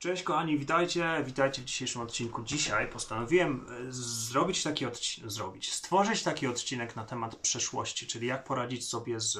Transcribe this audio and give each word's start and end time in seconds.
Cześć 0.00 0.22
kochani, 0.22 0.58
witajcie, 0.58 1.22
witajcie 1.26 1.62
w 1.62 1.64
dzisiejszym 1.64 2.02
odcinku. 2.02 2.42
Dzisiaj 2.42 2.88
postanowiłem 2.88 3.66
e, 3.88 3.92
zrobić 3.92 4.62
taki 4.62 4.86
odcinek, 4.86 5.30
zrobić, 5.30 5.72
stworzyć 5.72 6.22
taki 6.22 6.46
odcinek 6.46 6.96
na 6.96 7.04
temat 7.04 7.36
przeszłości, 7.36 8.06
czyli 8.06 8.26
jak 8.26 8.44
poradzić 8.44 8.88
sobie 8.88 9.20
z, 9.20 9.32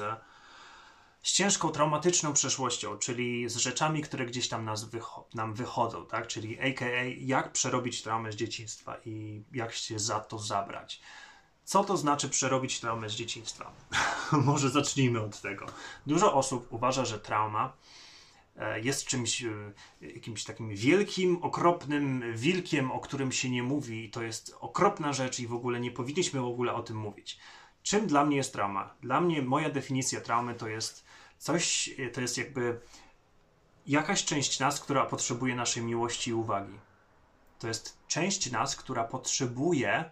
z 1.23 1.33
ciężką, 1.33 1.69
traumatyczną 1.69 2.33
przeszłością, 2.33 2.97
czyli 2.97 3.49
z 3.49 3.55
rzeczami, 3.55 4.01
które 4.01 4.25
gdzieś 4.25 4.49
tam 4.49 4.65
nas 4.65 4.83
wycho 4.83 5.27
nam 5.33 5.53
wychodzą, 5.53 6.05
tak? 6.05 6.27
Czyli 6.27 6.59
aka 6.59 6.85
jak 7.17 7.51
przerobić 7.51 8.01
traumę 8.01 8.31
z 8.31 8.35
dzieciństwa 8.35 8.97
i 9.05 9.43
jak 9.51 9.73
się 9.73 9.99
za 9.99 10.19
to 10.19 10.39
zabrać. 10.39 11.01
Co 11.63 11.83
to 11.83 11.97
znaczy 11.97 12.29
przerobić 12.29 12.79
traumę 12.79 13.09
z 13.09 13.13
dzieciństwa? 13.13 13.71
Może 14.31 14.69
zacznijmy 14.69 15.21
od 15.21 15.41
tego. 15.41 15.65
Dużo 16.07 16.33
osób 16.33 16.67
uważa, 16.73 17.05
że 17.05 17.19
trauma 17.19 17.73
jest 18.83 19.05
czymś, 19.05 19.43
e, 19.43 19.51
jakimś 20.01 20.43
takim 20.43 20.75
wielkim, 20.75 21.43
okropnym 21.43 22.23
wilkiem, 22.35 22.91
o 22.91 22.99
którym 22.99 23.31
się 23.31 23.49
nie 23.49 23.63
mówi, 23.63 24.05
i 24.05 24.09
to 24.09 24.23
jest 24.23 24.55
okropna 24.59 25.13
rzecz, 25.13 25.39
i 25.39 25.47
w 25.47 25.53
ogóle 25.53 25.79
nie 25.79 25.91
powinniśmy 25.91 26.41
w 26.41 26.45
ogóle 26.45 26.73
o 26.73 26.83
tym 26.83 26.97
mówić. 26.97 27.39
Czym 27.83 28.07
dla 28.07 28.25
mnie 28.25 28.37
jest 28.37 28.53
trauma? 28.53 28.95
Dla 29.01 29.21
mnie 29.21 29.41
moja 29.41 29.69
definicja 29.69 30.21
traumy 30.21 30.55
to 30.55 30.67
jest 30.67 31.05
coś, 31.37 31.89
e, 31.97 32.09
to 32.09 32.21
jest 32.21 32.37
jakby 32.37 32.79
jakaś 33.87 34.25
część 34.25 34.59
nas, 34.59 34.79
która 34.79 35.05
potrzebuje 35.05 35.55
naszej 35.55 35.83
miłości 35.83 36.31
i 36.31 36.33
uwagi. 36.33 36.79
To 37.59 37.67
jest 37.67 37.97
część 38.07 38.51
nas, 38.51 38.75
która 38.75 39.03
potrzebuje 39.03 40.11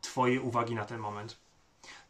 Twojej 0.00 0.38
uwagi 0.38 0.74
na 0.74 0.84
ten 0.84 1.00
moment. 1.00 1.39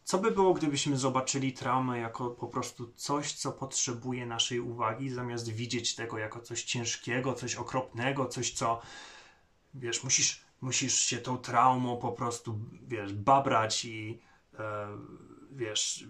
Co 0.05 0.19
by 0.19 0.31
było, 0.31 0.55
gdybyśmy 0.55 0.97
zobaczyli 0.97 1.53
traumę 1.53 1.99
jako 1.99 2.31
po 2.31 2.47
prostu 2.47 2.93
coś, 2.97 3.33
co 3.33 3.53
potrzebuje 3.53 4.27
naszej 4.27 4.61
uwagi, 4.61 5.11
zamiast 5.11 5.49
widzieć 5.49 5.95
tego 5.95 6.19
jako 6.19 6.41
coś 6.41 6.65
ciężkiego, 6.65 7.35
coś 7.35 7.55
okropnego, 7.55 8.27
coś, 8.27 8.53
co 8.53 8.81
wiesz, 9.75 10.05
musisz, 10.05 10.45
musisz 10.61 10.95
się 10.95 11.19
tą 11.19 11.39
traumą 11.39 11.97
po 11.97 12.13
prostu, 12.13 12.59
wiesz, 12.83 13.13
babrać 13.13 13.85
i 13.85 14.21
e, 14.59 14.89
wiesz, 15.53 16.05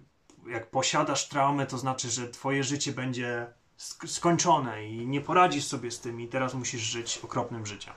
jak 0.47 0.71
posiadasz 0.71 1.29
traumę, 1.29 1.67
to 1.67 1.79
znaczy, 1.79 2.11
że 2.11 2.29
twoje 2.29 2.65
życie 2.65 2.93
będzie 2.93 3.53
sk 3.77 4.09
skończone 4.09 4.87
i 4.87 5.07
nie 5.07 5.21
poradzisz 5.21 5.65
sobie 5.65 5.91
z 5.91 6.01
tym 6.01 6.21
i 6.21 6.29
teraz 6.29 6.55
musisz 6.55 6.83
żyć 6.83 7.19
okropnym 7.19 7.67
życiem. 7.67 7.95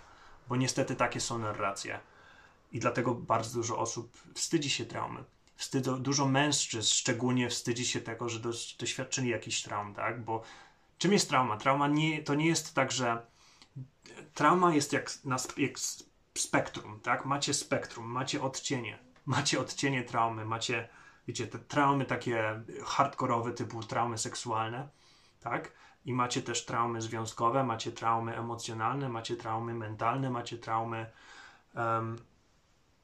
Bo 0.50 0.56
niestety 0.56 0.96
takie 0.96 1.20
są 1.20 1.40
narracje. 1.40 2.00
I 2.72 2.80
dlatego 2.80 3.16
bardzo 3.16 3.54
dużo 3.54 3.80
osób 3.80 4.18
wstydzi 4.34 4.70
się 4.70 4.86
traumy. 4.86 5.24
Wstydzą, 5.56 6.04
dużo 6.04 6.26
mężczyzn 6.26 6.90
szczególnie 6.94 7.50
wstydzi 7.50 7.86
się 7.86 8.02
tego, 8.02 8.30
że 8.30 8.40
doświadczyli 8.80 9.30
jakiś 9.30 9.62
traum, 9.64 9.94
tak? 9.94 10.24
Bo 10.24 10.44
czym 10.98 11.14
jest 11.14 11.30
trauma? 11.30 11.58
Trauma 11.58 11.88
nie, 11.88 12.24
to 12.24 12.36
nie 12.36 12.48
jest 12.48 12.76
tak, 12.76 12.92
że 12.92 13.26
trauma 14.34 14.74
jest 14.74 14.94
jak, 14.94 15.12
na, 15.26 15.38
jak 15.58 15.80
spektrum, 16.38 17.00
tak? 17.00 17.26
Macie 17.26 17.54
spektrum, 17.54 18.06
macie 18.06 18.42
odcienie. 18.42 19.00
Macie 19.26 19.60
odcienie 19.60 20.04
traumy, 20.04 20.46
macie, 20.46 20.90
wiecie, 21.28 21.48
te 21.48 21.60
traumy 21.60 22.06
takie 22.06 22.62
hardkorowe 22.86 23.54
typu 23.54 23.84
traumy 23.84 24.18
seksualne, 24.18 24.90
tak? 25.40 25.72
I 26.06 26.14
macie 26.14 26.42
też 26.42 26.66
traumy 26.66 27.02
związkowe, 27.02 27.64
macie 27.64 27.92
traumy 27.92 28.38
emocjonalne, 28.38 29.10
macie 29.10 29.36
traumy 29.36 29.74
mentalne, 29.74 30.30
macie 30.30 30.58
traumy 30.58 31.12
um, 31.76 32.18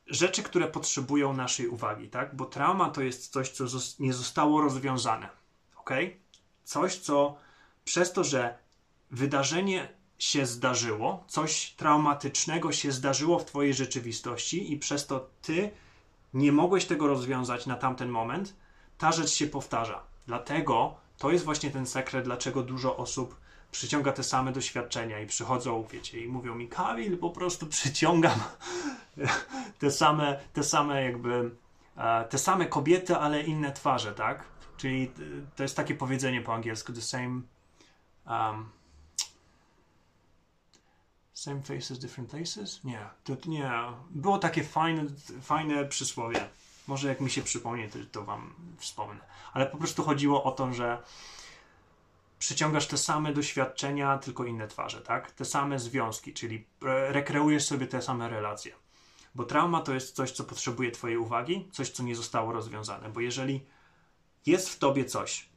rzeczy, 0.09 0.43
które 0.43 0.67
potrzebują 0.67 1.33
naszej 1.33 1.67
uwagi, 1.67 2.09
tak? 2.09 2.35
Bo 2.35 2.45
trauma 2.45 2.89
to 2.89 3.01
jest 3.01 3.31
coś, 3.31 3.49
co 3.49 3.65
nie 3.99 4.13
zostało 4.13 4.61
rozwiązane, 4.61 5.29
ok? 5.75 5.89
Coś, 6.63 6.97
co 6.97 7.37
przez 7.85 8.13
to, 8.13 8.23
że 8.23 8.57
wydarzenie 9.11 9.89
się 10.17 10.45
zdarzyło, 10.45 11.23
coś 11.27 11.71
traumatycznego 11.71 12.71
się 12.71 12.91
zdarzyło 12.91 13.39
w 13.39 13.45
Twojej 13.45 13.73
rzeczywistości 13.73 14.73
i 14.73 14.77
przez 14.77 15.07
to 15.07 15.29
Ty 15.41 15.71
nie 16.33 16.51
mogłeś 16.51 16.85
tego 16.85 17.07
rozwiązać 17.07 17.65
na 17.65 17.75
tamten 17.75 18.09
moment, 18.09 18.55
ta 18.97 19.11
rzecz 19.11 19.29
się 19.29 19.47
powtarza. 19.47 20.03
Dlatego 20.27 20.95
to 21.17 21.31
jest 21.31 21.45
właśnie 21.45 21.71
ten 21.71 21.85
sekret, 21.85 22.25
dlaczego 22.25 22.63
dużo 22.63 22.97
osób 22.97 23.35
przyciąga 23.71 24.11
te 24.11 24.23
same 24.23 24.51
doświadczenia 24.51 25.19
i 25.19 25.27
przychodzą, 25.27 25.85
wiecie, 25.91 26.19
i 26.19 26.27
mówią 26.27 26.55
mi, 26.55 26.67
Kamil, 26.67 27.17
po 27.17 27.29
prostu 27.29 27.67
przyciągam 27.67 28.39
te 29.79 29.91
same, 29.91 30.39
te 30.53 30.63
same 30.63 31.03
jakby, 31.03 31.51
e, 31.97 32.25
te 32.29 32.37
same 32.37 32.65
kobiety, 32.65 33.17
ale 33.17 33.43
inne 33.43 33.71
twarze, 33.71 34.13
tak? 34.13 34.43
Czyli 34.77 35.11
to 35.55 35.63
jest 35.63 35.75
takie 35.75 35.95
powiedzenie 35.95 36.41
po 36.41 36.53
angielsku, 36.53 36.93
the 36.93 37.01
same 37.01 37.41
um, 38.27 38.69
same 41.39 41.61
faces, 41.61 41.99
different 41.99 42.29
places? 42.29 42.83
Nie, 42.83 42.99
to 43.23 43.35
nie. 43.45 43.71
Było 44.09 44.37
takie 44.37 44.63
fajne, 44.63 45.05
fajne 45.41 45.85
przysłowie. 45.85 46.49
Może 46.87 47.07
jak 47.07 47.21
mi 47.21 47.29
się 47.29 47.41
przypomni, 47.41 47.89
to, 47.89 47.99
to 48.11 48.23
wam 48.23 48.53
wspomnę. 48.77 49.19
Ale 49.53 49.65
po 49.65 49.77
prostu 49.77 50.03
chodziło 50.03 50.43
o 50.43 50.51
to, 50.51 50.73
że 50.73 51.03
przyciągasz 52.39 52.87
te 52.87 52.97
same 52.97 53.33
doświadczenia, 53.33 54.17
tylko 54.17 54.45
inne 54.45 54.67
twarze, 54.67 55.01
tak? 55.01 55.31
Te 55.31 55.45
same 55.45 55.79
związki, 55.79 56.33
czyli 56.33 56.65
rekreujesz 57.09 57.65
sobie 57.65 57.87
te 57.87 58.01
same 58.01 58.29
relacje. 58.29 58.73
Bo 59.35 59.43
trauma 59.43 59.81
to 59.81 59.93
jest 59.93 60.15
coś, 60.15 60.31
co 60.31 60.43
potrzebuje 60.43 60.91
Twojej 60.91 61.17
uwagi, 61.17 61.69
coś, 61.71 61.89
co 61.89 62.03
nie 62.03 62.15
zostało 62.15 62.51
rozwiązane. 62.53 63.09
Bo 63.09 63.19
jeżeli 63.19 63.65
jest 64.45 64.69
w 64.69 64.79
Tobie 64.79 65.05
coś, 65.05 65.49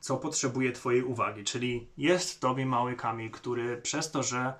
co 0.00 0.16
potrzebuje 0.16 0.72
Twojej 0.72 1.02
uwagi, 1.02 1.44
czyli 1.44 1.88
jest 1.96 2.36
w 2.36 2.38
Tobie 2.38 2.66
mały 2.66 2.96
Kamil, 2.96 3.30
który 3.30 3.76
przez 3.76 4.10
to, 4.10 4.22
że 4.22 4.54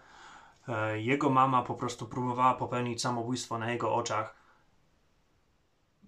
e, 0.69 1.01
jego 1.01 1.31
mama 1.31 1.63
po 1.63 1.75
prostu 1.75 2.07
próbowała 2.07 2.55
popełnić 2.55 3.03
samobójstwo 3.03 3.59
na 3.59 3.73
jego 3.73 3.95
oczach, 3.95 4.44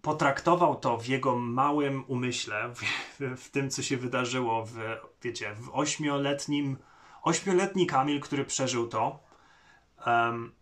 potraktował 0.06 0.76
to 0.76 0.98
w 0.98 1.06
jego 1.06 1.36
małym 1.36 2.04
umyśle, 2.06 2.74
w, 2.74 2.80
w, 3.42 3.50
tym, 3.50 3.70
co 3.70 3.82
się 3.82 3.96
wydarzyło 3.96 4.64
w, 4.64 4.78
wiecie, 5.22 5.54
w 5.54 5.70
ośmioletnim, 5.72 6.76
ośmioletni 7.22 7.86
Kamil, 7.86 8.20
który 8.20 8.44
przeżył 8.44 8.88
to, 8.88 9.18
um, 10.06 10.52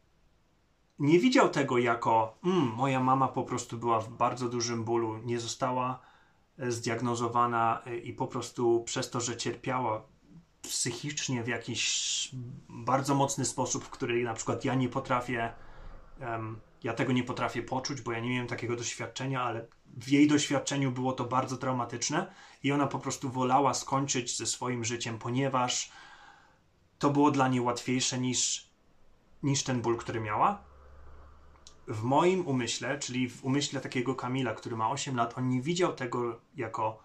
nie 0.99 1.19
widział 1.19 1.49
tego 1.49 1.79
jako 1.79 2.39
mm, 2.45 2.63
moja 2.63 3.01
mama 3.01 3.29
po 3.29 3.43
prostu 3.43 3.79
była 3.79 4.01
w 4.01 4.09
bardzo 4.09 4.49
dużym 4.49 4.85
bólu, 4.85 5.17
nie 5.17 5.41
została 5.41 6.01
e, 6.59 6.71
zdiagnozowana 6.71 7.83
e, 7.87 7.97
i 7.97 8.13
po 8.13 8.27
prostu 8.27 8.83
przez 8.85 9.11
to, 9.11 9.21
że 9.21 9.37
cierpiała 9.37 10.03
psychicznie 10.63 11.43
w 11.43 11.49
jakiś 11.49 12.31
bardzo 12.69 13.15
mocny 13.15 13.45
sposób, 13.45 13.85
w 13.85 13.91
który 13.91 14.25
na 14.25 14.35
przykład 14.35 14.65
ja 14.65 14.75
nie 14.75 14.89
potrafię 14.89 15.53
um, 16.21 16.61
ja 16.85 16.95
tego 16.95 17.13
nie 17.13 17.25
potrafię 17.25 17.63
poczuć, 17.63 18.01
bo 18.01 18.13
ja 18.13 18.21
nie 18.21 18.31
miałem 18.31 18.47
takiego 18.47 18.77
doświadczenia, 18.77 19.43
ale 19.43 19.67
w 19.87 20.09
jej 20.09 20.29
doświadczeniu 20.29 20.93
było 20.93 21.13
to 21.13 21.25
bardzo 21.25 21.57
traumatyczne 21.57 22.35
i 22.63 22.73
ona 22.73 22.87
po 22.87 22.99
prostu 22.99 23.31
wolała 23.31 23.75
skończyć 23.75 24.37
ze 24.37 24.47
swoim 24.47 24.85
życiem, 24.85 25.19
ponieważ 25.19 25.93
to 26.99 27.11
było 27.11 27.31
dla 27.31 27.49
niej 27.49 27.61
łatwiejsze 27.61 28.19
niż, 28.19 28.71
niż 29.43 29.63
ten 29.63 29.81
ból, 29.81 29.97
który 29.97 30.21
miała. 30.21 30.65
W 31.89 32.03
moim 32.03 32.47
umyśle, 32.47 32.99
czyli 32.99 33.29
w 33.29 33.45
umyśle 33.45 33.81
takiego 33.81 34.15
Kamila, 34.15 34.55
który 34.55 34.77
ma 34.77 34.91
8 34.91 35.17
lat, 35.17 35.39
on 35.39 35.49
nie 35.49 35.63
widział 35.63 35.93
tego 35.93 36.41
jako 36.57 37.03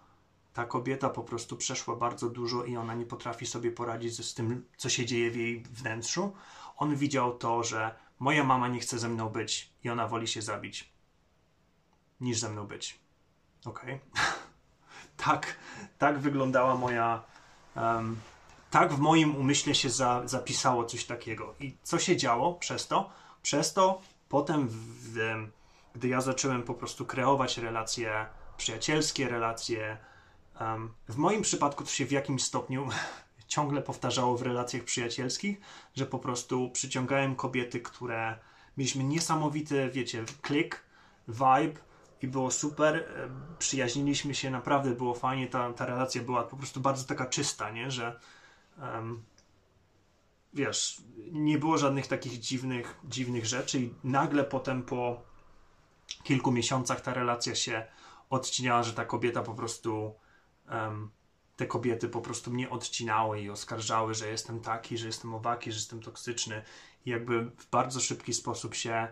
ta 0.52 0.64
kobieta 0.64 1.10
po 1.10 1.22
prostu 1.22 1.56
przeszła 1.56 1.96
bardzo 1.96 2.30
dużo 2.30 2.64
i 2.64 2.76
ona 2.76 2.94
nie 2.94 3.06
potrafi 3.06 3.46
sobie 3.46 3.70
poradzić 3.70 4.24
z 4.24 4.34
tym, 4.34 4.64
co 4.76 4.88
się 4.88 5.06
dzieje 5.06 5.30
w 5.30 5.36
jej 5.36 5.62
wnętrzu. 5.62 6.32
On 6.76 6.96
widział 6.96 7.38
to, 7.38 7.64
że 7.64 7.94
Moja 8.20 8.44
mama 8.44 8.68
nie 8.68 8.80
chce 8.80 8.98
ze 8.98 9.08
mną 9.08 9.28
być 9.28 9.72
i 9.84 9.90
ona 9.90 10.08
woli 10.08 10.28
się 10.28 10.42
zabić, 10.42 10.92
niż 12.20 12.38
ze 12.38 12.48
mną 12.48 12.66
być. 12.66 12.98
Ok? 13.64 13.84
tak, 15.24 15.56
tak 15.98 16.18
wyglądała 16.18 16.76
moja. 16.76 17.22
Um, 17.76 18.20
tak 18.70 18.92
w 18.92 18.98
moim 18.98 19.36
umyśle 19.36 19.74
się 19.74 19.90
za, 19.90 20.22
zapisało 20.24 20.84
coś 20.84 21.04
takiego. 21.04 21.54
I 21.60 21.76
co 21.82 21.98
się 21.98 22.16
działo 22.16 22.54
przez 22.54 22.88
to? 22.88 23.10
Przez 23.42 23.72
to 23.72 24.00
potem, 24.28 24.68
w, 24.68 25.18
gdy 25.94 26.08
ja 26.08 26.20
zacząłem 26.20 26.62
po 26.62 26.74
prostu 26.74 27.06
kreować 27.06 27.58
relacje 27.58 28.26
przyjacielskie, 28.56 29.28
relacje. 29.28 29.98
Um, 30.60 30.94
w 31.08 31.16
moim 31.16 31.42
przypadku 31.42 31.84
to 31.84 31.90
się 31.90 32.06
w 32.06 32.12
jakimś 32.12 32.42
stopniu 32.42 32.88
ciągle 33.50 33.82
powtarzało 33.82 34.36
w 34.36 34.42
relacjach 34.42 34.84
przyjacielskich, 34.84 35.60
że 35.94 36.06
po 36.06 36.18
prostu 36.18 36.70
przyciągałem 36.70 37.36
kobiety, 37.36 37.80
które 37.80 38.38
mieliśmy 38.76 39.04
niesamowity, 39.04 39.90
wiecie, 39.92 40.24
klik, 40.42 40.84
vibe 41.28 41.80
i 42.22 42.28
było 42.28 42.50
super. 42.50 42.96
E, 42.96 43.28
przyjaźniliśmy 43.58 44.34
się, 44.34 44.50
naprawdę 44.50 44.90
było 44.90 45.14
fajnie. 45.14 45.46
Ta, 45.46 45.72
ta 45.72 45.86
relacja 45.86 46.22
była 46.22 46.42
po 46.42 46.56
prostu 46.56 46.80
bardzo 46.80 47.04
taka 47.04 47.26
czysta, 47.26 47.70
nie? 47.70 47.90
Że 47.90 48.20
um, 48.82 49.22
wiesz, 50.52 51.02
nie 51.32 51.58
było 51.58 51.78
żadnych 51.78 52.06
takich 52.06 52.38
dziwnych, 52.38 53.00
dziwnych 53.04 53.46
rzeczy 53.46 53.80
i 53.80 53.94
nagle 54.04 54.44
potem 54.44 54.82
po 54.82 55.22
kilku 56.22 56.52
miesiącach 56.52 57.00
ta 57.00 57.14
relacja 57.14 57.54
się 57.54 57.86
odcinała, 58.30 58.82
że 58.82 58.92
ta 58.92 59.04
kobieta 59.04 59.42
po 59.42 59.54
prostu 59.54 60.14
um, 60.70 61.10
te 61.60 61.66
kobiety 61.66 62.08
po 62.08 62.20
prostu 62.20 62.50
mnie 62.50 62.70
odcinały 62.70 63.40
i 63.40 63.50
oskarżały, 63.50 64.14
że 64.14 64.28
jestem 64.28 64.60
taki, 64.60 64.98
że 64.98 65.06
jestem 65.06 65.34
owaki, 65.34 65.72
że 65.72 65.78
jestem 65.78 66.00
toksyczny 66.00 66.62
i 67.06 67.10
jakby 67.10 67.44
w 67.44 67.70
bardzo 67.70 68.00
szybki 68.00 68.34
sposób 68.34 68.74
się 68.74 69.08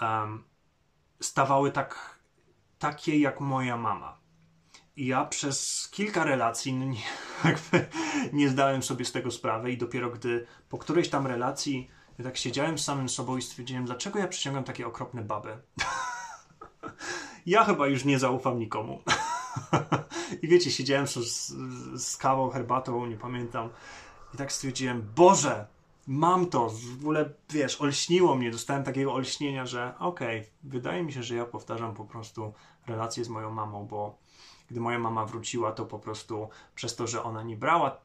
um, 0.00 0.44
stawały 1.20 1.72
tak, 1.72 2.18
takie 2.78 3.18
jak 3.18 3.40
moja 3.40 3.76
mama. 3.76 4.18
I 4.96 5.06
ja 5.06 5.24
przez 5.24 5.88
kilka 5.90 6.24
relacji 6.24 6.72
no 6.72 6.84
nie, 6.84 7.02
nie 8.38 8.48
zdałem 8.48 8.82
sobie 8.82 9.04
z 9.04 9.12
tego 9.12 9.30
sprawy 9.30 9.72
i 9.72 9.78
dopiero 9.78 10.10
gdy 10.10 10.46
po 10.68 10.78
którejś 10.78 11.08
tam 11.08 11.26
relacji 11.26 11.90
ja 12.18 12.24
tak 12.24 12.36
siedziałem 12.36 12.78
z 12.78 12.84
samym 12.84 13.08
sobą 13.08 13.36
i 13.36 13.42
stwierdziłem, 13.42 13.84
dlaczego 13.84 14.18
ja 14.18 14.28
przyciągam 14.28 14.64
takie 14.64 14.86
okropne 14.86 15.22
baby. 15.22 15.58
ja 17.46 17.64
chyba 17.64 17.86
już 17.86 18.04
nie 18.04 18.18
zaufam 18.18 18.58
nikomu. 18.58 19.02
I 20.42 20.48
wiecie, 20.48 20.70
siedziałem 20.70 21.06
z, 21.06 21.46
z 21.96 22.16
kawą, 22.16 22.50
herbatą, 22.50 23.06
nie 23.06 23.16
pamiętam. 23.16 23.68
I 24.34 24.36
tak 24.36 24.52
stwierdziłem, 24.52 25.12
Boże, 25.16 25.66
mam 26.06 26.46
to. 26.46 26.68
W 26.68 27.00
ogóle, 27.00 27.30
wiesz, 27.50 27.80
olśniło 27.80 28.34
mnie. 28.34 28.50
Dostałem 28.50 28.84
takiego 28.84 29.14
olśnienia, 29.14 29.66
że 29.66 29.94
okej, 29.98 30.40
okay, 30.40 30.50
wydaje 30.62 31.02
mi 31.02 31.12
się, 31.12 31.22
że 31.22 31.34
ja 31.34 31.44
powtarzam 31.44 31.94
po 31.94 32.04
prostu 32.04 32.52
relację 32.86 33.24
z 33.24 33.28
moją 33.28 33.50
mamą, 33.50 33.86
bo 33.86 34.18
gdy 34.70 34.80
moja 34.80 34.98
mama 34.98 35.24
wróciła, 35.24 35.72
to 35.72 35.86
po 35.86 35.98
prostu 35.98 36.48
przez 36.74 36.96
to, 36.96 37.06
że 37.06 37.22
ona 37.22 37.42
nie 37.42 37.56
brała, 37.56 38.00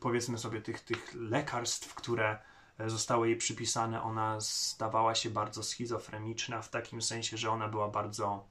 powiedzmy 0.00 0.38
sobie, 0.38 0.62
tych, 0.62 0.80
tych 0.80 1.14
lekarstw, 1.14 1.94
które 1.94 2.38
zostały 2.86 3.28
jej 3.28 3.36
przypisane, 3.36 4.02
ona 4.02 4.40
stawała 4.40 5.14
się 5.14 5.30
bardzo 5.30 5.62
schizofreniczna, 5.62 6.62
w 6.62 6.70
takim 6.70 7.02
sensie, 7.02 7.36
że 7.36 7.50
ona 7.50 7.68
była 7.68 7.88
bardzo. 7.88 8.44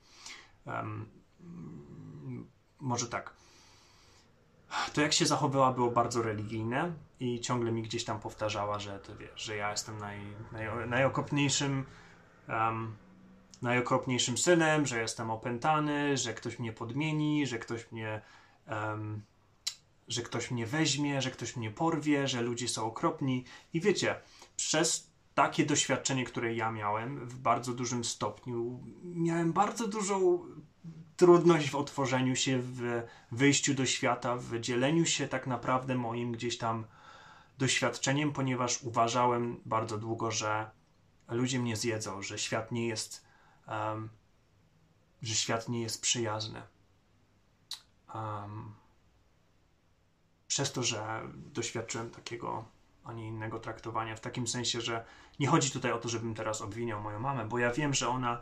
Um, 0.65 1.09
może 2.79 3.07
tak. 3.07 3.33
To 4.94 5.01
jak 5.01 5.13
się 5.13 5.25
zachowywała 5.25 5.71
było 5.71 5.91
bardzo 5.91 6.21
religijne 6.21 6.94
i 7.19 7.39
ciągle 7.39 7.71
mi 7.71 7.83
gdzieś 7.83 8.03
tam 8.03 8.19
powtarzała, 8.19 8.79
że 8.79 9.00
to 9.00 9.13
że 9.35 9.56
ja 9.56 9.71
jestem 9.71 9.97
naj, 9.97 10.19
naj, 10.51 10.89
najokropniejszym 10.89 11.85
um, 12.50 12.95
najokropniejszym 13.62 14.38
synem, 14.38 14.85
że 14.85 15.00
jestem 15.01 15.31
opętany, 15.31 16.18
że 16.18 16.33
ktoś 16.33 16.59
mnie 16.59 16.74
podmieni, 16.74 17.47
że 17.47 17.59
ktoś 17.59 17.91
mnie 17.91 18.21
um, 18.68 19.21
że 20.07 20.21
ktoś 20.21 20.51
mnie 20.51 20.65
weźmie, 20.65 21.21
że 21.21 21.31
ktoś 21.31 21.56
mnie 21.56 21.71
porwie, 21.71 22.27
że 22.27 22.41
ludzie 22.41 22.68
są 22.68 22.85
okropni. 22.85 23.45
I 23.73 23.81
wiecie, 23.81 24.15
przez 24.56 25.12
takie 25.33 25.65
doświadczenie, 25.65 26.25
które 26.25 26.56
ja 26.56 26.71
miałem 26.71 27.27
w 27.30 27.38
bardzo 27.39 27.73
dużym 27.73 28.03
stopniu, 28.03 28.83
miałem 29.03 29.53
bardzo 29.53 29.88
dużą 29.88 30.45
trudność 31.18 31.69
w 31.69 31.75
otworzeniu 31.75 32.36
się, 32.36 32.60
w 32.62 33.04
wyjściu 33.31 33.74
do 33.74 33.86
świata, 33.86 34.36
w 34.36 34.60
dzieleniu 34.60 35.06
się 35.06 35.28
tak 35.28 35.48
naprawdę 35.48 35.96
moim 35.96 36.31
gdzieś 36.31 36.58
tam 36.58 36.86
doświadczeniem, 37.58 38.34
ponieważ 38.34 38.84
uważałem 38.84 39.62
bardzo 39.66 39.98
długo, 39.98 40.31
że 40.31 40.69
ludzie 41.28 41.60
mnie 41.60 41.75
zjedzą, 41.75 42.22
że 42.22 42.40
świat 42.40 42.72
nie 42.72 42.88
jest, 42.88 43.25
um, 43.68 44.10
że 45.22 45.36
świat 45.36 45.69
nie 45.69 45.81
jest 45.81 46.02
przyjazny. 46.02 46.62
Um, 48.16 48.75
przez 50.48 50.72
to, 50.72 50.84
że 50.84 51.22
doświadczyłem 51.36 52.10
takiego, 52.10 52.66
a 53.04 53.14
nie 53.14 53.28
innego 53.28 53.60
traktowania, 53.60 54.16
w 54.16 54.22
takim 54.22 54.48
sensie, 54.48 54.81
że 54.81 55.06
nie 55.40 55.48
chodzi 55.48 55.72
tutaj 55.72 55.92
o 55.92 55.98
to, 55.98 56.10
żebym 56.10 56.36
teraz 56.36 56.62
obwiniał 56.62 57.02
moją 57.02 57.19
mamę, 57.19 57.46
bo 57.46 57.60
ja 57.60 57.72
wiem, 57.74 57.94
że 57.94 58.10
ona 58.10 58.42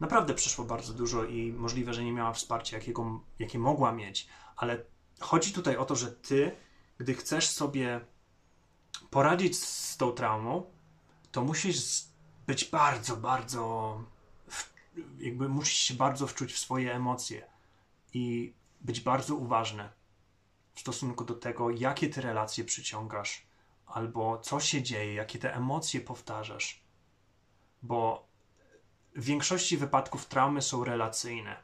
naprawdę 0.00 0.34
przeszło 0.34 0.64
bardzo 0.64 0.92
dużo 0.92 1.24
i 1.24 1.52
możliwe, 1.52 1.94
że 1.94 2.04
nie 2.04 2.12
miała 2.12 2.32
wsparcia, 2.32 2.76
jakiego, 2.76 3.20
jakie 3.38 3.58
mogła 3.58 3.92
mieć, 3.92 4.28
ale 4.56 4.84
chodzi 5.20 5.52
tutaj 5.52 5.76
o 5.76 5.84
to, 5.84 5.96
że 5.96 6.12
ty, 6.12 6.56
gdy 6.98 7.14
chcesz 7.14 7.48
sobie 7.48 8.00
poradzić 9.10 9.58
z 9.58 9.96
tą 9.96 10.12
traumą, 10.12 10.70
to 11.32 11.44
musisz 11.44 12.04
być 12.46 12.64
bardzo, 12.64 13.16
bardzo, 13.16 14.00
jakby 15.18 15.48
musisz 15.48 15.78
się 15.78 15.94
bardzo 15.94 16.26
wczuć 16.26 16.52
w 16.52 16.58
swoje 16.58 16.94
emocje 16.94 17.46
i 18.14 18.52
być 18.80 19.00
bardzo 19.00 19.34
uważny 19.34 19.88
w 20.74 20.80
stosunku 20.80 21.24
do 21.24 21.34
tego, 21.34 21.70
jakie 21.70 22.08
ty 22.08 22.20
relacje 22.20 22.64
przyciągasz, 22.64 23.46
albo 23.86 24.38
co 24.38 24.60
się 24.60 24.82
dzieje, 24.82 25.14
jakie 25.14 25.38
te 25.38 25.54
emocje 25.54 26.00
powtarzasz. 26.00 26.80
Bo 27.82 28.27
w 29.18 29.24
większości 29.24 29.76
wypadków 29.76 30.26
traumy 30.26 30.62
są 30.62 30.84
relacyjne. 30.84 31.56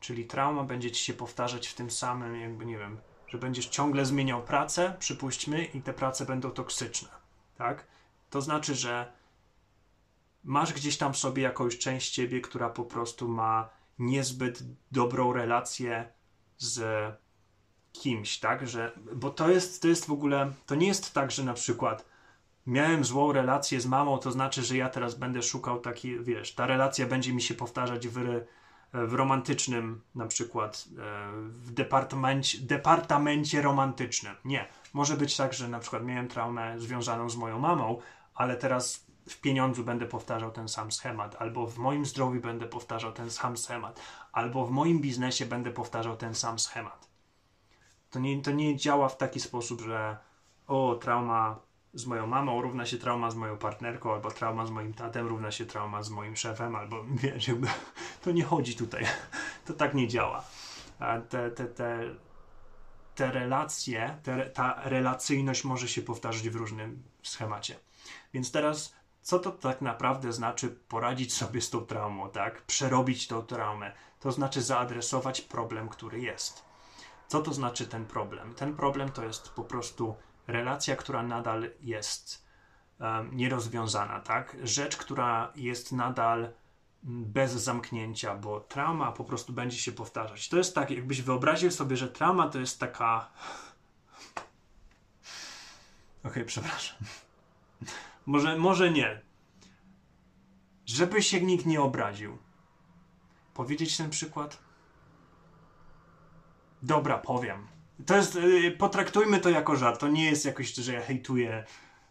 Czyli 0.00 0.24
trauma 0.24 0.64
będzie 0.64 0.90
ci 0.90 1.04
się 1.04 1.14
powtarzać 1.14 1.66
w 1.66 1.74
tym 1.74 1.90
samym, 1.90 2.40
jakby 2.40 2.66
nie 2.66 2.78
wiem, 2.78 2.98
że 3.28 3.38
będziesz 3.38 3.66
ciągle 3.66 4.04
zmieniał 4.04 4.42
pracę, 4.42 4.96
przypuśćmy, 4.98 5.64
i 5.64 5.82
te 5.82 5.92
prace 5.92 6.26
będą 6.26 6.50
toksyczne. 6.50 7.08
Tak? 7.56 7.86
To 8.30 8.40
znaczy, 8.40 8.74
że 8.74 9.12
masz 10.44 10.72
gdzieś 10.72 10.96
tam 10.96 11.12
w 11.12 11.18
sobie 11.18 11.42
jakąś 11.42 11.78
część 11.78 12.10
ciebie, 12.10 12.40
która 12.40 12.70
po 12.70 12.84
prostu 12.84 13.28
ma 13.28 13.68
niezbyt 13.98 14.62
dobrą 14.92 15.32
relację 15.32 16.12
z 16.58 16.82
kimś, 17.92 18.38
tak? 18.38 18.68
Że, 18.68 18.92
bo 19.14 19.30
to 19.30 19.50
jest, 19.50 19.82
to 19.82 19.88
jest 19.88 20.06
w 20.06 20.12
ogóle, 20.12 20.52
to 20.66 20.74
nie 20.74 20.86
jest 20.86 21.14
tak, 21.14 21.30
że 21.30 21.44
na 21.44 21.54
przykład 21.54 22.04
miałem 22.66 23.04
złą 23.04 23.32
relację 23.32 23.80
z 23.80 23.86
mamą, 23.86 24.18
to 24.18 24.32
znaczy, 24.32 24.62
że 24.62 24.76
ja 24.76 24.88
teraz 24.88 25.14
będę 25.14 25.42
szukał 25.42 25.80
takiej, 25.80 26.24
wiesz, 26.24 26.54
ta 26.54 26.66
relacja 26.66 27.06
będzie 27.06 27.32
mi 27.32 27.42
się 27.42 27.54
powtarzać 27.54 28.08
w, 28.08 28.18
w 28.92 29.12
romantycznym, 29.12 30.00
na 30.14 30.26
przykład 30.26 30.84
e, 30.98 31.32
w 31.48 31.70
departamencie, 31.70 32.58
departamencie 32.58 33.62
romantycznym. 33.62 34.34
Nie. 34.44 34.68
Może 34.92 35.16
być 35.16 35.36
tak, 35.36 35.54
że 35.54 35.68
na 35.68 35.78
przykład 35.78 36.04
miałem 36.04 36.28
traumę 36.28 36.80
związaną 36.80 37.30
z 37.30 37.36
moją 37.36 37.58
mamą, 37.58 37.98
ale 38.34 38.56
teraz 38.56 39.06
w 39.28 39.40
pieniądzu 39.40 39.84
będę 39.84 40.06
powtarzał 40.06 40.50
ten 40.50 40.68
sam 40.68 40.92
schemat, 40.92 41.36
albo 41.38 41.66
w 41.66 41.78
moim 41.78 42.06
zdrowiu 42.06 42.40
będę 42.40 42.66
powtarzał 42.66 43.12
ten 43.12 43.30
sam 43.30 43.56
schemat, 43.56 44.00
albo 44.32 44.66
w 44.66 44.70
moim 44.70 45.00
biznesie 45.00 45.46
będę 45.46 45.70
powtarzał 45.70 46.16
ten 46.16 46.34
sam 46.34 46.58
schemat. 46.58 47.08
To 48.10 48.18
nie, 48.18 48.42
to 48.42 48.50
nie 48.50 48.76
działa 48.76 49.08
w 49.08 49.16
taki 49.16 49.40
sposób, 49.40 49.80
że 49.80 50.16
o, 50.66 50.94
trauma 50.94 51.60
z 51.94 52.06
moją 52.06 52.26
mamą 52.26 52.62
równa 52.62 52.86
się 52.86 52.98
trauma 52.98 53.30
z 53.30 53.34
moją 53.34 53.58
partnerką, 53.58 54.12
albo 54.12 54.30
trauma 54.30 54.66
z 54.66 54.70
moim 54.70 54.94
tatem 54.94 55.26
równa 55.26 55.50
się 55.50 55.66
trauma 55.66 56.02
z 56.02 56.10
moim 56.10 56.36
szefem, 56.36 56.76
albo 56.76 57.04
wiesz, 57.22 57.48
jakby, 57.48 57.68
to 58.22 58.30
nie 58.30 58.44
chodzi 58.44 58.76
tutaj. 58.76 59.06
To 59.64 59.74
tak 59.74 59.94
nie 59.94 60.08
działa. 60.08 60.44
Te, 61.28 61.50
te, 61.50 61.66
te, 61.66 62.00
te 63.14 63.32
relacje, 63.32 64.18
te, 64.22 64.46
ta 64.50 64.80
relacyjność 64.84 65.64
może 65.64 65.88
się 65.88 66.02
powtarzać 66.02 66.48
w 66.48 66.56
różnym 66.56 67.02
schemacie. 67.22 67.78
Więc 68.32 68.52
teraz, 68.52 68.94
co 69.22 69.38
to 69.38 69.50
tak 69.50 69.80
naprawdę 69.80 70.32
znaczy 70.32 70.68
poradzić 70.88 71.34
sobie 71.34 71.60
z 71.60 71.70
tą 71.70 71.80
traumą, 71.80 72.30
tak? 72.30 72.62
Przerobić 72.62 73.28
tą 73.28 73.42
traumę. 73.42 73.92
To 74.20 74.32
znaczy 74.32 74.62
zaadresować 74.62 75.40
problem, 75.40 75.88
który 75.88 76.20
jest. 76.20 76.64
Co 77.28 77.42
to 77.42 77.54
znaczy 77.54 77.86
ten 77.86 78.06
problem? 78.06 78.54
Ten 78.54 78.76
problem 78.76 79.12
to 79.12 79.24
jest 79.24 79.48
po 79.48 79.64
prostu 79.64 80.14
relacja, 80.46 80.96
która 80.96 81.22
nadal 81.22 81.70
jest 81.80 82.44
um, 83.00 83.36
nierozwiązana, 83.36 84.20
tak? 84.20 84.56
Rzecz, 84.62 84.96
która 84.96 85.52
jest 85.56 85.92
nadal 85.92 86.52
bez 87.02 87.52
zamknięcia, 87.52 88.34
bo 88.34 88.60
trauma 88.60 89.12
po 89.12 89.24
prostu 89.24 89.52
będzie 89.52 89.78
się 89.78 89.92
powtarzać. 89.92 90.48
To 90.48 90.56
jest 90.56 90.74
tak, 90.74 90.90
jakbyś 90.90 91.22
wyobraził 91.22 91.70
sobie, 91.70 91.96
że 91.96 92.08
trauma 92.08 92.48
to 92.48 92.58
jest 92.58 92.80
taka. 92.80 93.16
Okej, 96.20 96.32
okay, 96.32 96.44
przepraszam. 96.44 96.98
może, 98.26 98.58
może 98.58 98.90
nie. 98.90 99.20
Żeby 100.86 101.22
się 101.22 101.40
nikt 101.40 101.66
nie 101.66 101.80
obraził. 101.80 102.38
Powiedzieć 103.54 103.96
ten 103.96 104.10
przykład? 104.10 104.58
Dobra, 106.82 107.18
powiem. 107.18 107.73
To 108.06 108.16
jest, 108.16 108.36
y, 108.36 108.70
potraktujmy 108.78 109.40
to 109.40 109.50
jako 109.50 109.76
żart. 109.76 110.00
To 110.00 110.08
nie 110.08 110.24
jest 110.24 110.44
jakoś, 110.44 110.74
że 110.74 110.92
ja 110.92 111.00
hejtuję 111.00 111.64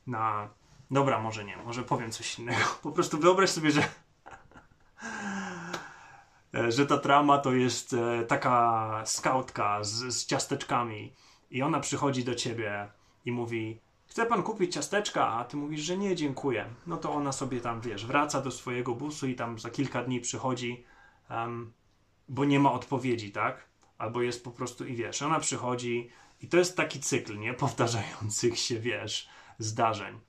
na... 0.07 0.49
Dobra, 0.91 1.19
może 1.19 1.43
nie, 1.43 1.57
może 1.57 1.83
powiem 1.83 2.11
coś 2.11 2.39
innego. 2.39 2.65
Po 2.83 2.91
prostu 2.91 3.17
wyobraź 3.17 3.49
sobie, 3.49 3.71
że 3.71 3.83
że 6.69 6.85
ta 6.85 6.97
trama 6.97 7.37
to 7.37 7.53
jest 7.53 7.93
e, 7.93 8.23
taka 8.25 9.01
skautka 9.05 9.83
z, 9.83 10.15
z 10.15 10.25
ciasteczkami 10.25 11.13
i 11.51 11.61
ona 11.61 11.79
przychodzi 11.79 12.23
do 12.23 12.35
ciebie 12.35 12.87
i 13.25 13.31
mówi 13.31 13.79
chce 14.05 14.25
pan 14.25 14.43
kupić 14.43 14.73
ciasteczka, 14.73 15.27
a 15.27 15.45
ty 15.45 15.57
mówisz, 15.57 15.81
że 15.81 15.97
nie, 15.97 16.15
dziękuję. 16.15 16.65
No 16.87 16.97
to 16.97 17.13
ona 17.13 17.31
sobie 17.31 17.61
tam, 17.61 17.81
wiesz, 17.81 18.05
wraca 18.05 18.41
do 18.41 18.51
swojego 18.51 18.95
busu 18.95 19.27
i 19.27 19.35
tam 19.35 19.59
za 19.59 19.69
kilka 19.69 20.03
dni 20.03 20.21
przychodzi, 20.21 20.85
um, 21.29 21.73
bo 22.29 22.45
nie 22.45 22.59
ma 22.59 22.71
odpowiedzi, 22.71 23.31
tak? 23.31 23.72
Albo 23.97 24.21
jest 24.21 24.43
po 24.43 24.51
prostu 24.51 24.85
i 24.85 24.95
wiesz, 24.95 25.21
ona 25.21 25.39
przychodzi 25.39 26.09
i 26.41 26.47
to 26.47 26.57
jest 26.57 26.77
taki 26.77 26.99
cykl, 26.99 27.39
nie? 27.39 27.53
Powtarzających 27.53 28.59
się, 28.59 28.79
wiesz, 28.79 29.29
zdarzeń. 29.59 30.19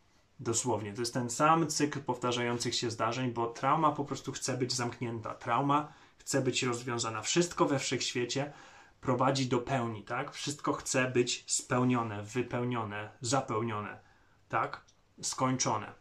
Dosłownie. 0.41 0.93
To 0.93 1.03
jest 1.03 1.15
ten 1.15 1.31
sam 1.31 1.67
cykl 1.67 2.01
powtarzających 2.01 2.75
się 2.75 2.91
zdarzeń, 2.91 3.33
bo 3.33 3.47
trauma 3.47 3.93
po 3.93 4.05
prostu 4.05 4.33
chce 4.33 4.57
być 4.57 4.73
zamknięta. 4.73 5.35
Trauma 5.35 5.93
chce 6.19 6.41
być 6.41 6.63
rozwiązana. 6.63 7.23
Wszystko 7.23 7.67
we 7.67 7.79
wszechświecie 7.79 8.53
prowadzi 9.01 9.47
do 9.47 9.59
pełni, 9.59 10.05
tak? 10.05 10.33
Wszystko 10.33 10.73
chce 10.73 11.11
być 11.11 11.45
spełnione, 11.47 12.23
wypełnione, 12.23 13.11
zapełnione, 13.21 14.01
tak? 14.49 14.85
Skończone. 15.23 15.93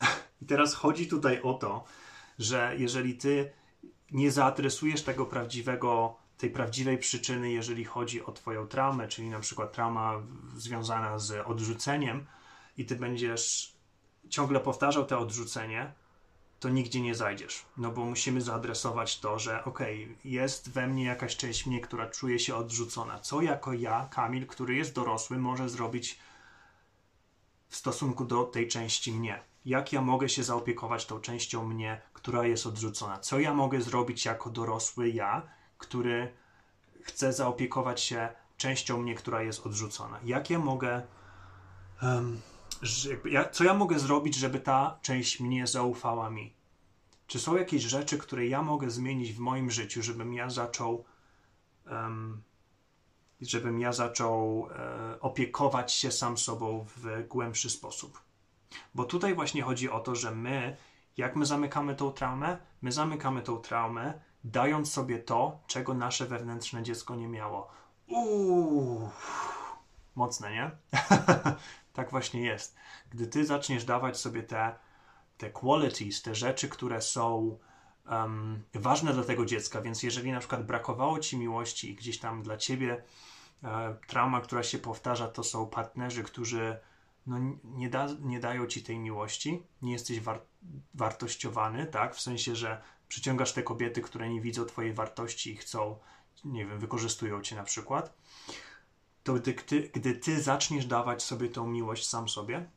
I 0.42 0.46
teraz 0.46 0.74
chodzi 0.74 1.06
tutaj 1.06 1.42
o 1.42 1.54
to, 1.54 1.84
że 2.38 2.74
jeżeli 2.78 3.16
ty 3.16 3.52
nie 4.10 4.30
zaadresujesz 4.30 5.02
tego 5.02 5.26
prawdziwego, 5.26 6.21
tej 6.42 6.50
prawdziwej 6.50 6.98
przyczyny, 6.98 7.52
jeżeli 7.52 7.84
chodzi 7.84 8.24
o 8.24 8.32
Twoją 8.32 8.66
traumę, 8.66 9.08
czyli 9.08 9.30
na 9.30 9.40
przykład 9.40 9.72
trauma 9.72 10.22
związana 10.56 11.18
z 11.18 11.46
odrzuceniem, 11.46 12.26
i 12.76 12.86
ty 12.86 12.96
będziesz 12.96 13.72
ciągle 14.28 14.60
powtarzał 14.60 15.06
to 15.06 15.18
odrzucenie, 15.18 15.92
to 16.60 16.68
nigdzie 16.68 17.00
nie 17.00 17.14
zajdziesz. 17.14 17.66
No 17.76 17.90
bo 17.90 18.04
musimy 18.04 18.40
zaadresować 18.40 19.20
to, 19.20 19.38
że 19.38 19.64
okej, 19.64 20.04
okay, 20.04 20.16
jest 20.24 20.70
we 20.70 20.86
mnie 20.86 21.04
jakaś 21.04 21.36
część 21.36 21.66
mnie, 21.66 21.80
która 21.80 22.06
czuje 22.06 22.38
się 22.38 22.54
odrzucona. 22.54 23.18
Co 23.18 23.42
jako 23.42 23.72
ja, 23.72 24.08
Kamil, 24.10 24.46
który 24.46 24.74
jest 24.74 24.94
dorosły, 24.94 25.38
może 25.38 25.68
zrobić 25.68 26.18
w 27.68 27.76
stosunku 27.76 28.24
do 28.24 28.44
tej 28.44 28.68
części 28.68 29.12
mnie? 29.12 29.42
Jak 29.64 29.92
ja 29.92 30.00
mogę 30.00 30.28
się 30.28 30.42
zaopiekować 30.42 31.06
tą 31.06 31.20
częścią 31.20 31.68
mnie, 31.68 32.00
która 32.12 32.46
jest 32.46 32.66
odrzucona? 32.66 33.18
Co 33.18 33.38
ja 33.38 33.54
mogę 33.54 33.80
zrobić 33.80 34.24
jako 34.24 34.50
dorosły 34.50 35.10
ja, 35.10 35.61
który 35.82 36.32
chce 37.02 37.32
zaopiekować 37.32 38.00
się 38.00 38.28
częścią 38.56 38.98
mnie, 38.98 39.14
która 39.14 39.42
jest 39.42 39.66
odrzucona? 39.66 40.20
Jak 40.24 40.50
ja 40.50 40.58
mogę. 40.58 41.02
Um, 42.02 42.40
co 43.52 43.64
ja 43.64 43.74
mogę 43.74 43.98
zrobić, 43.98 44.34
żeby 44.34 44.60
ta 44.60 44.98
część 45.02 45.40
mnie 45.40 45.66
zaufała 45.66 46.30
mi? 46.30 46.54
Czy 47.26 47.40
są 47.40 47.56
jakieś 47.56 47.82
rzeczy, 47.82 48.18
które 48.18 48.46
ja 48.46 48.62
mogę 48.62 48.90
zmienić 48.90 49.32
w 49.32 49.38
moim 49.38 49.70
życiu, 49.70 50.02
żebym 50.02 50.34
ja 50.34 50.50
zaczął, 50.50 51.04
um, 51.90 52.42
żebym 53.40 53.80
ja 53.80 53.92
zaczął 53.92 54.68
e, 54.70 55.20
opiekować 55.20 55.92
się 55.92 56.12
sam 56.12 56.38
sobą 56.38 56.86
w 56.96 57.26
głębszy 57.28 57.70
sposób? 57.70 58.22
Bo 58.94 59.04
tutaj 59.04 59.34
właśnie 59.34 59.62
chodzi 59.62 59.90
o 59.90 60.00
to, 60.00 60.14
że 60.14 60.30
my, 60.30 60.76
jak 61.16 61.36
my 61.36 61.46
zamykamy 61.46 61.94
tą 61.94 62.12
traumę, 62.12 62.58
my 62.82 62.92
zamykamy 62.92 63.42
tą 63.42 63.56
traumę, 63.56 64.20
dając 64.44 64.92
sobie 64.92 65.18
to, 65.18 65.60
czego 65.66 65.94
nasze 65.94 66.26
wewnętrzne 66.26 66.82
dziecko 66.82 67.14
nie 67.14 67.28
miało. 67.28 67.68
Uuu, 68.06 69.08
mocne, 70.14 70.52
nie? 70.52 70.70
tak 71.92 72.10
właśnie 72.10 72.42
jest. 72.42 72.76
Gdy 73.10 73.26
ty 73.26 73.46
zaczniesz 73.46 73.84
dawać 73.84 74.18
sobie 74.18 74.42
te, 74.42 74.74
te 75.38 75.50
qualities, 75.50 76.22
te 76.22 76.34
rzeczy, 76.34 76.68
które 76.68 77.02
są 77.02 77.58
um, 78.10 78.62
ważne 78.74 79.12
dla 79.12 79.24
tego 79.24 79.46
dziecka, 79.46 79.82
więc 79.82 80.02
jeżeli 80.02 80.32
na 80.32 80.38
przykład 80.38 80.66
brakowało 80.66 81.18
ci 81.18 81.38
miłości 81.38 81.90
i 81.90 81.94
gdzieś 81.94 82.18
tam 82.18 82.42
dla 82.42 82.56
ciebie 82.56 83.02
e, 83.64 83.96
trauma, 84.06 84.40
która 84.40 84.62
się 84.62 84.78
powtarza, 84.78 85.28
to 85.28 85.44
są 85.44 85.66
partnerzy, 85.66 86.22
którzy 86.22 86.78
no, 87.26 87.36
nie, 87.64 87.90
da, 87.90 88.06
nie 88.20 88.40
dają 88.40 88.66
ci 88.66 88.82
tej 88.82 88.98
miłości, 88.98 89.62
nie 89.82 89.92
jesteś 89.92 90.20
war, 90.20 90.40
wartościowany, 90.94 91.86
tak? 91.86 92.14
W 92.14 92.20
sensie, 92.20 92.56
że 92.56 92.82
przyciągasz 93.12 93.52
te 93.52 93.62
kobiety, 93.62 94.02
które 94.02 94.28
nie 94.28 94.40
widzą 94.40 94.64
twojej 94.64 94.92
wartości 94.92 95.52
i 95.52 95.56
chcą, 95.56 95.98
nie 96.44 96.66
wiem, 96.66 96.78
wykorzystują 96.78 97.42
cię 97.42 97.56
na 97.56 97.64
przykład 97.64 98.14
to 99.22 99.34
gdy 99.34 99.54
ty, 99.54 99.90
gdy 99.94 100.14
ty 100.14 100.42
zaczniesz 100.42 100.86
dawać 100.86 101.22
sobie 101.22 101.48
tą 101.48 101.66
miłość 101.66 102.08
sam 102.08 102.28
sobie, 102.28 102.70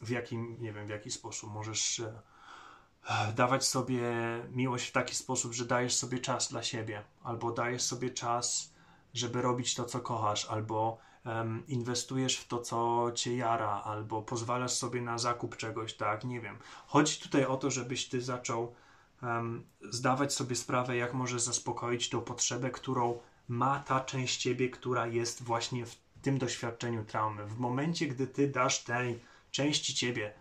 w 0.00 0.10
jakim, 0.10 0.56
nie 0.60 0.72
wiem, 0.72 0.86
w 0.86 0.90
jaki 0.90 1.10
sposób 1.10 1.50
możesz 1.50 2.00
e, 2.00 3.32
dawać 3.36 3.66
sobie 3.66 4.02
miłość 4.50 4.88
w 4.88 4.92
taki 4.92 5.14
sposób, 5.14 5.52
że 5.52 5.64
dajesz 5.64 5.96
sobie 5.96 6.18
czas 6.18 6.48
dla 6.48 6.62
siebie, 6.62 7.04
albo 7.22 7.50
dajesz 7.50 7.82
sobie 7.82 8.10
czas, 8.10 8.74
żeby 9.14 9.42
robić 9.42 9.74
to, 9.74 9.84
co 9.84 10.00
kochasz, 10.00 10.44
albo 10.44 10.98
um, 11.24 11.66
inwestujesz 11.68 12.36
w 12.36 12.48
to, 12.48 12.58
co 12.58 13.10
cię 13.14 13.36
jara, 13.36 13.82
albo 13.84 14.22
pozwalasz 14.22 14.72
sobie 14.72 15.02
na 15.02 15.18
zakup 15.18 15.56
czegoś, 15.56 15.94
tak, 15.94 16.24
nie 16.24 16.40
wiem. 16.40 16.58
Chodzi 16.86 17.20
tutaj 17.20 17.44
o 17.44 17.56
to, 17.56 17.70
żebyś 17.70 18.08
ty 18.08 18.20
zaczął 18.20 18.74
zdawać 19.90 20.34
sobie 20.34 20.56
sprawę, 20.56 20.96
jak 20.96 21.14
możesz 21.14 21.42
zaspokoić 21.42 22.08
tą 22.08 22.20
potrzebę, 22.20 22.70
którą 22.70 23.20
ma 23.48 23.80
ta 23.80 24.00
część 24.00 24.36
ciebie, 24.36 24.70
która 24.70 25.06
jest 25.06 25.42
właśnie 25.42 25.86
w 25.86 25.96
tym 26.22 26.38
doświadczeniu 26.38 27.04
traumy. 27.04 27.46
W 27.46 27.58
momencie, 27.58 28.06
gdy 28.06 28.26
ty 28.26 28.48
dasz 28.48 28.84
tej 28.84 29.20
części 29.50 29.94
ciebie 29.94 30.34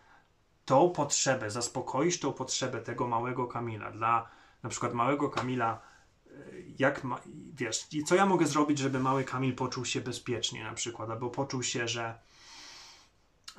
tą 0.65 0.89
potrzebę, 0.89 1.51
zaspokoisz 1.51 2.19
tą 2.19 2.33
potrzebę 2.33 2.81
tego 2.81 3.07
małego 3.07 3.47
Kamila, 3.47 3.91
dla 3.91 4.29
na 4.63 4.69
przykład 4.69 4.93
małego 4.93 5.29
Kamila, 5.29 5.81
e, 6.27 6.31
jak 6.79 7.03
ma, 7.03 7.19
wiesz, 7.53 7.87
co 8.05 8.15
ja 8.15 8.25
mogę 8.25 8.47
zrobić, 8.47 8.79
żeby 8.79 8.99
mały 8.99 9.23
Kamil 9.23 9.55
poczuł 9.55 9.85
się 9.85 10.01
bezpiecznie 10.01 10.63
na 10.63 10.73
przykład, 10.73 11.09
albo 11.09 11.29
poczuł 11.29 11.63
się, 11.63 11.87
że, 11.87 12.19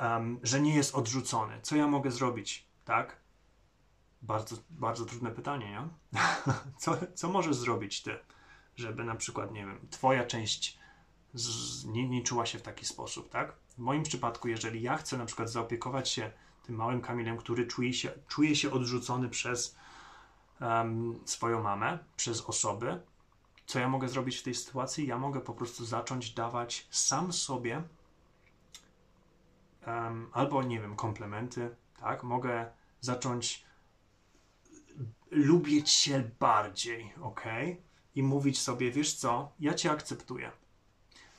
um, 0.00 0.40
że 0.42 0.60
nie 0.60 0.74
jest 0.74 0.94
odrzucony. 0.94 1.60
Co 1.62 1.76
ja 1.76 1.86
mogę 1.86 2.10
zrobić, 2.10 2.66
tak? 2.84 3.23
Bardzo, 4.24 4.56
bardzo 4.70 5.04
trudne 5.04 5.30
pytanie, 5.30 5.70
nie? 5.70 5.88
co, 6.82 6.96
co 7.14 7.28
możesz 7.28 7.56
zrobić 7.56 8.02
ty? 8.02 8.18
żeby 8.76 9.04
na 9.04 9.14
przykład, 9.14 9.52
nie 9.52 9.66
wiem, 9.66 9.88
twoja 9.90 10.24
część 10.24 10.78
z, 11.34 11.84
nie, 11.84 12.08
nie 12.08 12.22
czuła 12.22 12.46
się 12.46 12.58
w 12.58 12.62
taki 12.62 12.86
sposób, 12.86 13.28
tak? 13.28 13.52
W 13.52 13.78
moim 13.78 14.02
przypadku, 14.02 14.48
jeżeli 14.48 14.82
ja 14.82 14.96
chcę 14.96 15.18
na 15.18 15.26
przykład 15.26 15.50
zaopiekować 15.50 16.08
się 16.08 16.30
tym 16.62 16.76
małym 16.76 17.00
Kamilem, 17.00 17.36
który 17.36 17.66
czuje 17.66 17.92
się, 17.92 18.12
czuje 18.28 18.56
się 18.56 18.70
odrzucony 18.70 19.28
przez 19.28 19.76
um, 20.60 21.20
swoją 21.24 21.62
mamę, 21.62 21.98
przez 22.16 22.40
osoby, 22.42 23.00
co 23.66 23.78
ja 23.78 23.88
mogę 23.88 24.08
zrobić 24.08 24.36
w 24.36 24.42
tej 24.42 24.54
sytuacji? 24.54 25.06
Ja 25.06 25.18
mogę 25.18 25.40
po 25.40 25.54
prostu 25.54 25.84
zacząć 25.84 26.30
dawać 26.30 26.86
sam 26.90 27.32
sobie 27.32 27.82
um, 29.86 30.30
albo, 30.32 30.62
nie 30.62 30.80
wiem, 30.80 30.96
komplementy, 30.96 31.76
tak? 32.00 32.22
Mogę 32.22 32.72
zacząć 33.00 33.64
lubić 35.34 35.90
się 35.90 36.30
bardziej, 36.40 37.12
ok? 37.22 37.44
i 38.14 38.22
mówić 38.22 38.60
sobie, 38.60 38.90
wiesz 38.90 39.14
co, 39.14 39.52
ja 39.60 39.74
cię 39.74 39.90
akceptuję. 39.90 40.52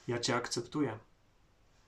Ja 0.07 0.19
cię 0.19 0.35
akceptuję. 0.35 0.99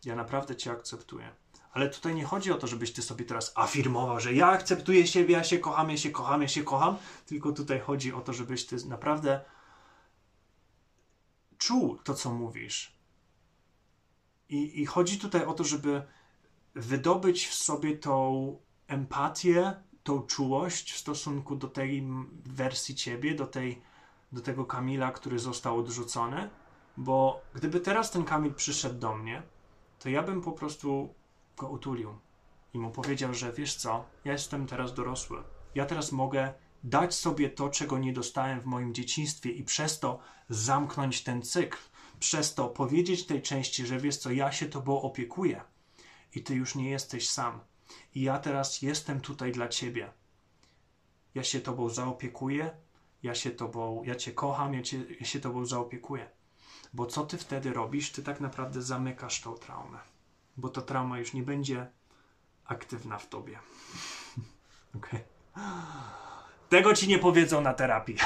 Ja 0.05 0.15
naprawdę 0.15 0.55
cię 0.55 0.71
akceptuję. 0.71 1.29
Ale 1.71 1.89
tutaj 1.89 2.15
nie 2.15 2.23
chodzi 2.23 2.51
o 2.51 2.57
to, 2.57 2.67
żebyś 2.67 2.93
ty 2.93 3.01
sobie 3.01 3.25
teraz 3.25 3.51
afirmował, 3.55 4.19
że 4.19 4.33
ja 4.33 4.47
akceptuję 4.47 5.07
siebie, 5.07 5.33
ja 5.33 5.43
się 5.43 5.59
kocham, 5.59 5.89
ja 5.89 5.97
się 5.97 6.11
kocham, 6.11 6.41
ja 6.41 6.47
się 6.47 6.63
kocham. 6.63 6.97
Tylko 7.25 7.51
tutaj 7.51 7.79
chodzi 7.79 8.13
o 8.13 8.21
to, 8.21 8.33
żebyś 8.33 8.65
ty 8.65 8.75
naprawdę 8.85 9.41
czuł 11.57 11.97
to, 11.97 12.13
co 12.13 12.33
mówisz. 12.33 12.97
I, 14.49 14.81
I 14.81 14.85
chodzi 14.85 15.19
tutaj 15.19 15.45
o 15.45 15.53
to, 15.53 15.63
żeby 15.63 16.01
wydobyć 16.75 17.47
w 17.47 17.53
sobie 17.53 17.97
tą 17.97 18.59
empatię, 18.87 19.83
tą 20.07 20.21
czułość 20.21 20.93
w 20.93 20.97
stosunku 20.97 21.55
do 21.55 21.67
tej 21.67 22.07
wersji 22.45 22.95
ciebie, 22.95 23.35
do 23.35 23.47
tej 23.47 23.81
do 24.31 24.41
tego 24.41 24.65
Kamila, 24.65 25.11
który 25.11 25.39
został 25.39 25.77
odrzucony, 25.77 26.49
bo 26.97 27.41
gdyby 27.53 27.79
teraz 27.79 28.11
ten 28.11 28.23
Kamil 28.23 28.53
przyszedł 28.53 28.99
do 28.99 29.15
mnie, 29.15 29.43
to 29.99 30.09
ja 30.09 30.23
bym 30.23 30.41
po 30.41 30.51
prostu 30.51 31.13
go 31.57 31.69
utulił 31.69 32.17
i 32.73 32.79
mu 32.79 32.91
powiedział, 32.91 33.33
że 33.33 33.53
wiesz 33.53 33.75
co, 33.75 34.05
ja 34.25 34.31
jestem 34.31 34.67
teraz 34.67 34.93
dorosły. 34.93 35.43
Ja 35.75 35.85
teraz 35.85 36.11
mogę 36.11 36.53
dać 36.83 37.15
sobie 37.15 37.49
to, 37.49 37.69
czego 37.69 37.97
nie 37.97 38.13
dostałem 38.13 38.61
w 38.61 38.65
moim 38.65 38.93
dzieciństwie 38.93 39.51
i 39.51 39.63
przez 39.63 39.99
to 39.99 40.19
zamknąć 40.49 41.23
ten 41.23 41.41
cykl. 41.41 41.77
Przez 42.19 42.53
to 42.53 42.67
powiedzieć 42.69 43.25
tej 43.25 43.41
części, 43.41 43.85
że 43.85 43.99
wiesz 43.99 44.17
co, 44.17 44.31
ja 44.31 44.51
się 44.51 44.65
tobą 44.65 45.01
opiekuję 45.01 45.61
i 46.35 46.43
ty 46.43 46.55
już 46.55 46.75
nie 46.75 46.89
jesteś 46.89 47.29
sam. 47.29 47.59
I 48.15 48.21
ja 48.21 48.39
teraz 48.39 48.81
jestem 48.81 49.21
tutaj 49.21 49.51
dla 49.51 49.67
ciebie. 49.67 50.11
Ja 51.35 51.43
się 51.43 51.59
tobą 51.59 51.89
zaopiekuję, 51.89 52.71
ja 53.23 53.35
się 53.35 53.51
tobą, 53.51 54.03
ja 54.03 54.15
cię 54.15 54.31
kocham, 54.31 54.73
ja, 54.73 54.81
cię, 54.81 55.05
ja 55.19 55.25
się 55.25 55.39
tobą 55.39 55.65
zaopiekuję. 55.65 56.29
Bo 56.93 57.05
co 57.05 57.25
ty 57.25 57.37
wtedy 57.37 57.73
robisz? 57.73 58.11
Ty 58.11 58.23
tak 58.23 58.39
naprawdę 58.39 58.81
zamykasz 58.81 59.41
tą 59.41 59.53
traumę. 59.53 59.97
Bo 60.57 60.69
ta 60.69 60.81
trauma 60.81 61.19
już 61.19 61.33
nie 61.33 61.43
będzie 61.43 61.87
aktywna 62.65 63.17
w 63.17 63.29
tobie. 63.29 63.59
ok. 64.97 65.09
Tego 66.69 66.93
ci 66.93 67.07
nie 67.07 67.19
powiedzą 67.19 67.61
na 67.61 67.73
terapii. 67.73 68.17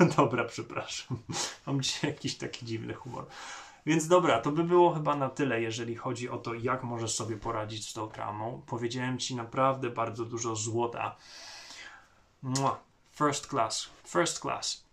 dobra, 0.16 0.44
przepraszam. 0.44 1.18
Mam 1.66 1.82
dzisiaj 1.82 2.10
jakiś 2.10 2.36
taki 2.36 2.66
dziwny 2.66 2.94
humor. 2.94 3.26
Więc 3.86 4.08
dobra, 4.08 4.40
to 4.40 4.52
by 4.52 4.64
było 4.64 4.94
chyba 4.94 5.16
na 5.16 5.28
tyle, 5.28 5.60
jeżeli 5.62 5.94
chodzi 5.96 6.28
o 6.28 6.38
to, 6.38 6.54
jak 6.54 6.82
możesz 6.82 7.14
sobie 7.14 7.36
poradzić 7.36 7.88
z 7.88 7.92
tą 7.92 8.08
traumą. 8.08 8.62
Powiedziałem 8.66 9.18
ci 9.18 9.36
naprawdę 9.36 9.90
bardzo 9.90 10.24
dużo 10.24 10.56
złota. 10.56 11.16
First 13.12 13.46
class, 13.46 13.90
first 14.06 14.40
class. 14.40 14.90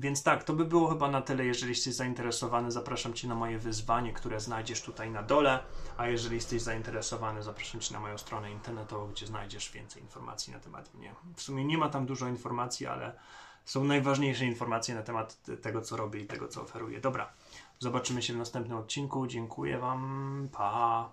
Więc 0.00 0.22
tak, 0.22 0.44
to 0.44 0.52
by 0.52 0.64
było 0.64 0.88
chyba 0.88 1.10
na 1.10 1.22
tyle. 1.22 1.44
Jeżeli 1.44 1.70
jesteś 1.70 1.94
zainteresowany, 1.94 2.70
zapraszam 2.72 3.14
Cię 3.14 3.28
na 3.28 3.34
moje 3.34 3.58
wyzwanie, 3.58 4.12
które 4.12 4.40
znajdziesz 4.40 4.82
tutaj 4.82 5.10
na 5.10 5.22
dole. 5.22 5.58
A 5.96 6.08
jeżeli 6.08 6.34
jesteś 6.34 6.62
zainteresowany, 6.62 7.42
zapraszam 7.42 7.80
Cię 7.80 7.94
na 7.94 8.00
moją 8.00 8.18
stronę 8.18 8.52
internetową, 8.52 9.08
gdzie 9.08 9.26
znajdziesz 9.26 9.72
więcej 9.72 10.02
informacji 10.02 10.52
na 10.52 10.60
temat 10.60 10.94
mnie. 10.94 11.14
W 11.36 11.42
sumie 11.42 11.64
nie 11.64 11.78
ma 11.78 11.88
tam 11.88 12.06
dużo 12.06 12.28
informacji, 12.28 12.86
ale 12.86 13.18
są 13.64 13.84
najważniejsze 13.84 14.44
informacje 14.44 14.94
na 14.94 15.02
temat 15.02 15.42
te- 15.42 15.56
tego, 15.56 15.80
co 15.80 15.96
robię 15.96 16.20
i 16.20 16.26
tego, 16.26 16.48
co 16.48 16.62
oferuję. 16.62 17.00
Dobra, 17.00 17.32
zobaczymy 17.82 18.22
się 18.22 18.32
w 18.32 18.36
następnym 18.36 18.78
odcinku. 18.78 19.26
Dziękuję 19.26 19.78
Wam. 19.78 20.48
Pa. 20.52 21.12